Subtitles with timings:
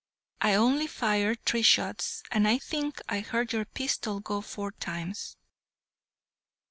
[0.41, 5.37] I only fired three shots, and I think I heard your pistol go four times."